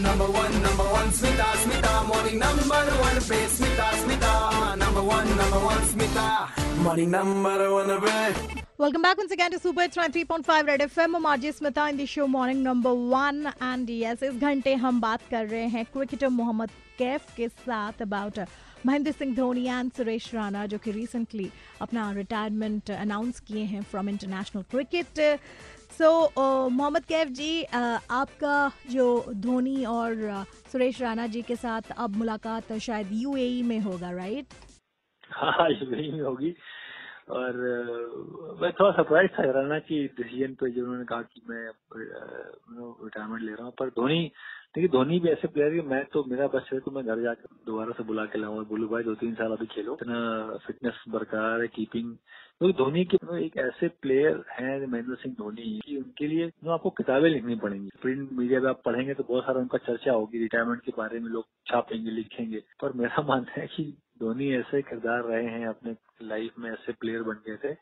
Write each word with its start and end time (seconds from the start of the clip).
number 0.00 0.24
one, 0.24 0.62
number 0.62 0.84
one, 0.84 1.08
Smita, 1.10 1.48
Smita, 1.62 2.06
morning 2.06 2.38
number 2.38 2.62
one, 2.62 3.16
पे 3.28 3.38
Smita, 3.56 3.88
Smita, 4.02 4.76
number 4.78 5.02
one, 5.02 5.28
number 5.36 5.58
one, 5.58 5.82
Smita, 5.92 6.82
morning 6.82 7.10
number 7.10 7.70
one, 7.72 8.00
पे. 8.00 8.62
Welcome 8.78 9.02
back 9.02 9.16
once 9.18 9.30
again 9.30 9.50
to 9.52 9.58
Super 9.60 9.82
Hits 9.82 9.96
93.5 9.96 10.66
Red 10.66 10.80
FM. 10.80 11.14
I'm 11.16 11.24
RJ 11.24 11.58
Smita 11.58 11.88
in 11.90 11.96
the 11.98 12.06
show 12.06 12.26
Morning 12.26 12.62
Number 12.62 12.92
One. 12.94 13.52
And 13.60 13.88
yes, 13.88 14.22
इस 14.22 14.34
घंटे 14.40 14.74
हम 14.84 15.00
बात 15.00 15.20
कर 15.30 15.46
रहे 15.46 15.66
हैं 15.74 15.84
cricketer 15.92 16.28
Mohammad 16.28 16.70
Kaif 16.98 17.34
के 17.36 17.48
साथ 17.48 18.02
अबाउट 18.02 18.38
महेंद्र 18.86 19.12
सिंह 19.12 19.34
धोनी 19.36 19.66
एंड 19.66 19.92
सुरेश 19.92 20.34
राणा 20.34 20.66
जो 20.66 20.78
कि 20.78 20.90
रिसेंटली 20.92 21.50
अपना 21.82 22.10
रिटायरमेंट 22.12 22.90
अनाउंस 22.90 23.40
किए 23.40 23.64
हैं 23.64 23.82
from 23.82 24.08
international 24.08 24.62
cricket 24.70 25.20
so 25.98 26.10
Mohammad 26.70 27.04
Kaif 27.04 27.28
ji 27.28 27.62
uh, 27.62 28.00
आपका 28.10 28.72
जो 28.90 29.06
धोनी 29.46 29.84
और 29.84 30.14
uh, 30.14 30.44
सुरेश 30.72 31.00
राणा 31.02 31.26
जी 31.26 31.42
के 31.42 31.56
साथ 31.56 31.90
अब 31.96 32.16
मुलाकात 32.16 32.72
शायद 32.72 33.08
यूएई 33.12 33.62
में 33.62 33.78
होगा 33.80 34.10
राइट 34.10 34.54
हाँ 35.32 35.68
यूएई 35.70 36.10
में 36.12 36.20
होगी। 36.20 36.54
और 37.30 37.56
मैं 38.62 38.72
थोड़ा 38.72 38.90
सरप्राइज़ 38.90 39.30
था 39.30 39.50
राणा 39.50 39.78
की 39.78 40.06
डिसीज़न 40.08 40.54
पे 40.54 40.70
जो 40.70 40.82
उन्होंने 40.82 41.04
कहा 41.04 41.22
कि 41.22 41.42
मैं 41.50 41.64
रिटायरमेंट 43.04 43.42
ले 43.42 43.52
रहा 43.52 43.64
हूँ, 43.64 43.72
पर 43.78 43.88
धोनी, 43.88 44.32
देखिए 44.74 44.88
धोनी 44.88 45.18
भी 45.20 45.28
ऐसे 45.28 45.48
प्लेयर 45.48 45.72
है 45.72 45.86
मैं 45.86 46.04
तो 46.04 46.24
मेरा 46.24 46.46
बस 46.46 46.70
है 46.72 46.80
तो 46.80 46.90
मैं 46.90 47.04
घर 47.06 47.22
जाकर 47.22 47.56
दोबारा 47.66 47.92
से 47.92 48.04
बुला 48.04 48.24
के 48.24 48.38
लाऊँगा, 48.38 48.62
बोलू, 48.62 48.88
भाई, 48.88 49.02
दो 49.02 49.14
तीन 49.14 49.34
साल 49.34 49.52
अभी 49.52 49.66
खेलो, 49.66 49.96
इतना 50.02 50.56
फिटनेस 50.66 51.04
बरकरार 51.08 51.60
है 51.60 51.68
कीपिंग 51.68 52.16
क्योंकि 52.58 52.78
तो 52.78 52.84
धोनी 52.84 53.04
के 53.04 53.44
एक 53.46 53.56
ऐसे 53.56 53.88
प्लेयर 53.88 54.44
हैं, 54.50 54.86
महेंद्र 54.86 55.14
सिंह 55.14 55.34
धोनी, 55.38 55.80
कि 55.84 55.96
उनके 55.96 56.26
लिए 56.26 56.50
आपको 56.70 56.90
किताबें 56.90 57.28
लिखनी 57.30 57.54
पड़ेंगी। 57.54 57.90
प्रिंट 58.02 58.32
मीडिया 58.32 58.60
में 58.60 58.68
आप 58.70 58.82
पढ़ेंगे 58.84 59.14
तो 59.14 59.22
बहुत 59.22 59.44
सारा 59.44 59.60
उनका 59.60 59.78
चर्चा 59.78 60.12
होगी 60.12 60.38
रिटायरमेंट 60.38 60.82
के 60.82 60.92
बारे 60.98 61.18
में 61.20 61.30
लोग 61.30 61.44
छापेंगे, 61.66 62.10
लिखेंगे, 62.10 62.62
पर 62.82 62.92
मेरा 62.92 63.22
मानना 63.28 63.60
है 63.60 63.66
कि 63.66 63.84
धोनी 64.22 64.52
ऐसे 64.54 64.82
किरदार 64.82 65.22
रहे 65.24 65.44
हैं, 65.44 65.66
अपने 65.68 65.94
लाइफ 66.26 66.58
में 66.58 66.70
ऐसे 66.70 66.92
प्लेयर 67.00 67.22
बन 67.22 67.42
गए 67.46 67.56
थे 67.64 67.74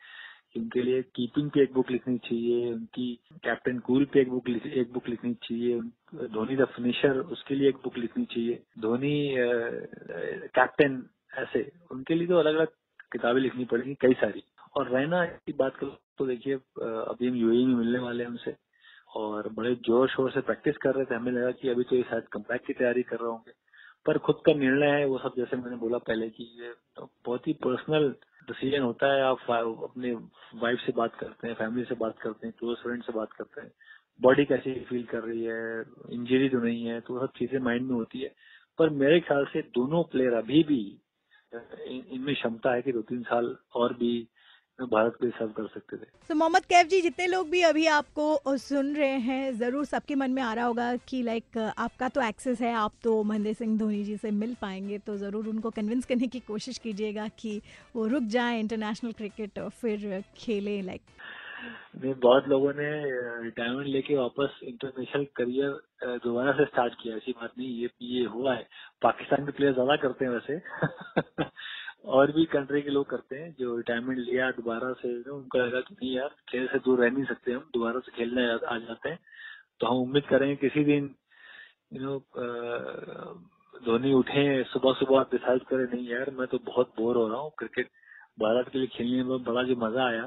कि 0.52 0.60
उनके 0.60 0.82
लिए 0.82 1.02
कीपिंग 1.16 1.50
पे 1.50 1.62
एक 1.62 1.72
बुक 1.74 1.90
लिखनी 1.90 2.16
चाहिए, 2.18 2.72
उनकी 2.72 3.12
कैप्टन 3.44 3.78
कूल 3.80 4.04
पे 4.12 4.20
एक 4.20 4.30
बुक 4.30 4.48
एक 4.50 4.92
बुक 4.92 5.08
लिखनी 5.08 5.34
चाहिए, 5.42 5.80
धोनी 6.28 6.56
द 6.56 6.64
फिनिशर 6.76 7.18
उसके 7.32 7.54
लिए 7.54 7.68
एक 7.68 7.76
बुक 7.84 7.98
लिखनी 7.98 8.24
चाहिए। 8.26 8.62
धोनी 8.80 9.14
कैप्टन 10.50 11.02
ऐसे, 11.38 11.70
उनके 11.90 12.14
लिए 12.14 12.26
तो 12.26 12.38
अलग 12.38 12.54
अलग 12.54 12.68
किताबें 13.12 13.40
लिखनी 13.40 13.64
पड़ेगी, 13.64 13.94
कई 14.00 14.14
सारी। 14.14 14.42
और 14.76 14.88
रहना 14.88 15.24
की 15.26 15.52
बात 15.54 15.76
करो 15.76 15.96
तो 16.18 16.26
देखिए 16.26 16.54
अभी 16.54 17.28
हम 17.28 17.36
यूएई 17.36 17.64
में 17.66 17.74
मिलने 17.74 17.98
वाले 17.98 18.24
हैं 18.24 18.30
उनसे 18.30 18.54
और 19.16 19.48
बड़े 19.52 19.74
ज़ोर 19.86 20.08
शोर 20.08 20.30
से 20.30 20.40
प्रैक्टिस 20.40 20.76
कर 20.82 20.94
रहे 20.94 21.04
थे। 21.04 21.14
हमें 21.14 21.32
लगा 21.32 21.50
कि 21.52 21.68
अभी 21.68 21.84
तो 21.84 21.96
ये 21.96 22.02
शायद 22.10 22.28
कम्बैक 22.32 22.62
की 22.66 22.72
तैयारी 22.72 23.02
कर 23.02 23.16
रहे 23.16 23.30
होंगे। 23.30 23.52
पर 24.06 24.18
खुद 24.18 24.40
का 24.46 24.52
निर्णय 24.54 24.90
है, 24.90 25.04
वो 25.06 25.18
सब 25.18 25.34
जैसे 25.36 25.56
मैंने 25.56 25.76
बोला 25.76 25.98
पहले 26.00 26.28
कि 26.30 26.44
ये 26.60 26.72
तो 26.96 27.10
बहुत 27.26 27.46
ही 27.48 27.52
पर्सनल 27.64 28.08
डिसीज़न 28.48 28.82
होता 28.82 29.12
है। 29.14 29.22
आप 29.22 29.50
अपने 29.84 30.12
वाइफ 30.62 30.78
से 30.86 30.92
बात 30.92 31.14
करते 31.14 31.48
हैं 31.48 31.54
फैमिली 31.54 31.84
से 31.84 31.94
बात 31.94 32.18
करते 32.18 32.46
हैं 32.46 32.54
क्लोज 32.58 32.76
फ्रेंड 32.78 33.02
से 33.02 33.12
बात 33.12 33.32
करते 33.32 33.60
हैं। 33.60 33.70
बॉडी 34.20 34.44
कैसी 34.44 34.72
फील 34.88 35.02
कर 35.04 35.22
रही 35.22 35.44
है? 35.44 35.84
इंजरी 36.10 36.48
तो 36.48 36.58
नहीं 36.58 36.84
है 36.84 37.00
तो 37.00 37.18
सब 37.20 37.32
चीज़ें 37.38 37.58
माइंड 37.60 37.88
में 37.88 37.94
होती 37.94 38.20
है। 38.20 38.34
पर 38.78 38.90
मेरे 38.96 39.20
ख्याल 39.20 39.44
से 39.52 39.62
दोनों 39.74 40.02
प्लेयर 40.12 40.34
अभी 40.34 40.62
भी 40.62 40.82
इनमें 41.52 42.34
क्षमता 42.34 42.72
है 42.74 42.82
कि 42.82 42.92
दो 42.92 43.02
तीन 43.02 43.22
साल 43.22 43.56
और 43.74 43.94
भी 43.94 44.12
भारत 44.86 45.16
को 45.16 45.30
सर्व 45.30 45.50
कर 45.50 45.66
सकते 45.66 45.96
थे। 45.96 46.06
तो 46.28 46.34
मोहम्मद 46.34 46.64
कैफ 46.64 46.86
जी 46.86 47.00
जितने 47.00 47.26
लोग 47.26 47.50
भी 47.50 47.62
अभी 47.62 47.86
आपको 47.86 48.56
सुन 48.58 48.94
रहे 48.96 49.18
हैं 49.20 49.52
ज़रूर 49.58 49.84
सबके 49.84 50.14
मन 50.14 50.30
में 50.30 50.42
आ 50.42 50.52
रहा 50.54 50.64
होगा 50.64 50.94
कि 51.08 51.22
लाइक 51.22 51.58
आपका 51.78 52.08
तो 52.08 52.22
एक्सेस 52.22 52.60
है 52.60 52.72
आप 52.74 52.92
तो 53.02 53.22
महेंद्र 53.22 53.52
सिंह 53.52 53.78
धोनी 53.78 54.02
जी 54.04 54.16
से 54.16 54.30
मिल 54.30 54.56
पाएँगे 54.60 54.98
तो 54.98 55.16
ज़रूर 55.16 55.48
उनको 55.48 55.70
कन्विंस 55.70 56.06
करने 56.06 56.26
की 56.26 56.40
कोशिश 56.40 56.78
कीजिएगा 56.78 57.28
कि 57.38 57.60
वो 57.96 58.06
रुक 58.06 58.22
जाए 58.30 58.60
इंटरनेशनल 58.60 59.12
क्रिकेट 59.12 59.58
और 59.58 59.70
फिर 59.70 60.22
खेले 60.36 60.80
लाइक 60.82 61.00
नहीं 62.02 62.14
बहुत 62.14 62.48
लोगों 62.48 62.72
ने 62.72 62.90
रिटायरमेंट 63.44 63.86
लेके 63.86 64.14
वापस 64.16 64.60
इंटरनेशनल 64.64 65.24
करियर 65.36 66.18
दोबारा 66.24 66.52
से 66.52 66.64
स्टार्ट 66.64 66.94
किया 67.02 67.16
ऐसी 67.16 67.32
बात 67.32 67.52
नहीं 67.58 67.68
ये 67.68 67.90
ये 68.02 68.24
हुआ 68.24 68.54
है। 68.54 68.66
पाकिस्तान 69.02 69.44
के 69.46 69.52
प्लेयर 69.52 69.72
ज़्यादा 69.72 69.96
करते 69.96 70.24
हैं 70.24 70.32
वैसे। 70.32 70.58
और 72.04 72.32
भी 72.32 72.44
कंट्री 72.46 72.80
के 72.82 72.90
लोग 72.90 73.08
करते 73.10 73.36
हैं, 73.36 73.54
जो 73.58 73.76
रिटायरमेंट 73.76 74.18
लिया, 74.18 74.50
दोबारा 74.52 74.92
से 74.92 75.08
उनको 75.30 75.58
लगा 75.58 75.80
कि 75.80 75.94
नहीं 75.94 76.14
यार, 76.16 76.28
खेल 76.48 76.66
से 76.66 76.78
दूर 76.78 77.00
रह 77.00 77.10
नहीं 77.10 77.24
सकते 77.24 77.52
हम, 77.52 77.64
दोबारा 77.74 78.00
से 78.00 78.12
खेलने 78.16 78.46
आ 78.46 78.78
जाते 78.78 79.08
हैं। 79.08 79.18
तो 79.80 79.86
हम 79.86 80.02
उम्मीद 80.02 80.24
करेंगे 80.26 80.56
किसी 80.58 80.84
दिन 80.84 81.14
यू 81.92 82.00
नो 82.02 82.18
धोनी 83.84 84.12
उठे 84.12 84.42
सुबह 84.64 84.92
सुबह 84.92 85.22
डिसाइड 85.32 85.62
करें, 85.64 85.84
नहीं 85.84 86.08
यार, 86.08 86.30
मैं 86.30 86.46
तो 86.46 86.58
बहुत 86.66 86.92
बोर 86.98 87.16
हो 87.16 87.28
रहा 87.28 87.38
हूँ 87.40 87.50
क्रिकेट 87.58 87.88
भारत 88.40 88.68
के 88.72 88.78
लिए 88.78 88.88
खेलने 88.88 89.22
में 89.24 89.42
बड़ा 89.44 89.62
जो 89.62 89.76
मज़ा 89.76 90.06
आया, 90.06 90.24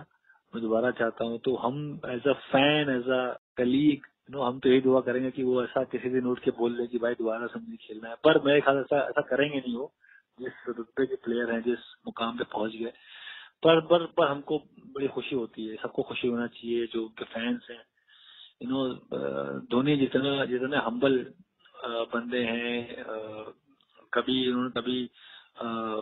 मैं 0.54 0.62
दोबारा 0.64 0.92
चाहता 0.94 1.26
हूँ। 1.26 1.38
तो 1.40 1.56
हम 1.58 1.78
as 2.06 2.28
a 2.28 2.34
fan 2.52 2.90
as 2.90 3.10
a 3.10 3.22
colleague 3.58 4.06
no 4.32 4.42
हम 4.42 4.60
तो 4.60 4.70
यही 4.70 4.82
दुआ 4.82 5.00
करेंगे 5.02 5.30
कि 5.32 5.44
वो 5.44 5.64
ऐसा 5.64 5.84
किसी 5.92 6.10
दिन 6.10 6.26
उठ 6.28 6.40
के 6.40 6.52
बोल 6.58 6.76
दे 6.78 6.88
कि 6.88 6.98
भाई, 6.98 7.14
दोबारा 7.14 7.48
से 7.48 7.60
मुझे 7.60 7.78
खेलना 7.78 8.10
है। 8.10 8.16
पर 8.26 8.42
मेरे 8.44 8.62
ख्याल 8.62 8.78
ऐसा 8.80 9.00
ऐसा 9.00 9.22
करेंगे 9.30 9.58
नहीं 9.58 9.76
वो। 9.76 9.92
जिस 10.40 10.68
रुतबे 10.68 11.06
के 11.06 11.16
प्लेयर 11.26 11.52
हैं, 11.52 11.62
जिस 11.64 11.80
मुकाम 12.08 12.38
पे 12.38 12.44
पहुँच 12.54 12.72
गए, 12.74 12.94
पर 13.64 13.80
पर 13.88 14.06
पर 14.18 14.28
हमको 14.28 14.58
बड़ी 14.96 15.08
खुशी 15.08 15.36
होती 15.36 15.68
है। 15.68 15.76
सबको 15.84 16.04
खुशी 16.04 16.28
होना 16.28 16.48
चाहिए, 16.48 16.86
जो 16.88 17.04
उनके 17.04 17.26
फैंस 17.26 17.68
हैं। 17.72 17.84
यू 18.64 18.70
नो 18.70 19.60
धोनी 19.72 19.96
जितना, 19.98 20.46
जितने 20.46 20.78
हम्बल 20.80 21.18
बंदे 22.14 22.44
हैं 22.44 23.04
कभी 24.14 24.36
उन्होंने 24.50 24.70
कभी 24.72 25.00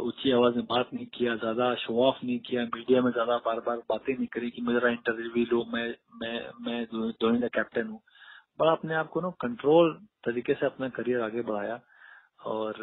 ऊँची 0.02 0.32
आवाज़ 0.32 0.56
में 0.56 0.66
बात 0.66 0.90
नहीं 0.94 1.06
किया, 1.14 1.36
ज़्यादा 1.36 1.74
शो 1.76 1.98
ऑफ़ 2.04 2.26
नहीं 2.26 2.40
किया 2.40 2.64
मीडिया 2.66 3.02
में 3.02 3.12
ज़्यादा 3.12 3.38
बार 3.46 3.60
बार 3.68 3.78
बातें 3.90 4.14
नहीं 4.14 4.28
करी 4.34 4.50
कि 4.52 4.62
मेरा 4.62 4.90
इंटरव्यू 4.90 5.46
लो, 5.46 5.64
मैं 5.66 5.88
मैं 6.22 6.36
मैं 6.66 6.86
धोनी 6.86 7.40
का 7.42 7.48
कैप्टन 7.50 7.88
हूँ। 7.88 8.02
बड़ा 8.60 8.72
अपने 8.72 8.96
आप 8.96 9.10
को 9.10 9.22
ना 9.22 9.30
कंट्रोल 9.42 9.94
तरीके 10.26 10.54
से 10.54 10.66
अपना 10.66 10.90
करियर 10.90 11.22
आगे 11.22 11.42
बढ़ाया। 11.44 11.80
और 12.46 12.78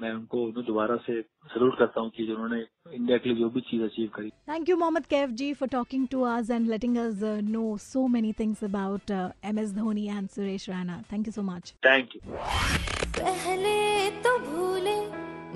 मैं 0.00 0.12
उनको 0.12 0.62
दोबारा 0.62 0.96
से 1.06 1.20
सल्यूट 1.52 1.78
करता 1.78 2.00
हूँ 2.00 2.10
कि 2.16 2.26
उन्होंने 2.32 2.60
इंडिया 2.94 3.18
के 3.18 3.28
लिए 3.28 3.38
जो 3.38 3.48
भी 3.50 3.60
चीज़ 3.70 3.82
अचीव 3.82 4.10
करी। 4.14 4.28
Thank 4.48 4.68
you 4.68 4.76
Mohammad 4.76 5.06
Kaif 5.10 5.30
ji 5.40 5.52
for 5.54 5.68
talking 5.68 6.06
to 6.10 6.22
us 6.32 6.50
and 6.50 6.68
letting 6.68 6.96
us 6.98 7.22
know 7.48 7.76
so 7.82 8.06
many 8.08 8.32
things 8.40 8.64
about 8.64 9.10
M 9.10 9.58
S 9.58 9.72
Dhoni 9.74 10.06
and 10.08 10.28
Suresh 10.28 10.68
Raina 10.70 11.02
thank 11.12 11.26
you 11.26 11.32
so 11.32 11.42
much 11.42 11.74
thank 11.86 12.16
you 12.16 12.20
पहले 13.18 14.10
तो 14.24 14.38
भूले 14.48 14.98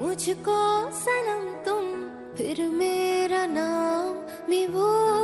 मुझको 0.02 0.58
सनम 1.02 1.52
तुम 1.66 1.94
फिर 2.36 2.66
मेरा 2.72 3.46
नाम 3.46 4.14
भी 4.48 4.66
भूल 4.68 5.15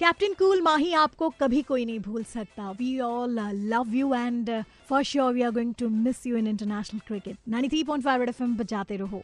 कैप्टन 0.00 0.32
कूल 0.32 0.60
माही 0.62 0.92
आपको 0.94 1.28
कभी 1.40 1.62
कोई 1.62 1.84
नहीं 1.84 2.00
भूल 2.00 2.24
सकता। 2.24 2.70
We 2.70 2.98
all 3.00 3.38
love 3.70 3.94
you 3.94 4.14
and 4.14 4.50
for 4.88 5.02
sure 5.02 5.32
we 5.34 5.42
are 5.42 5.50
going 5.50 5.74
to 5.78 5.88
miss 5.88 6.26
you 6.26 6.36
in 6.36 6.46
international 6.46 7.00
cricket 7.06 7.36
93.5 7.48 7.70
three 7.70 7.82
point 7.84 8.04
five 8.04 8.54
बजाते 8.54 8.96
रहो। 8.96 9.22